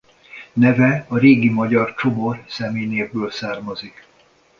Neve 0.55 1.05
a 1.09 1.17
régi 1.17 1.49
magyar 1.49 1.93
Csomor 1.95 2.45
személynévből 2.47 3.31
származik. 3.31 4.07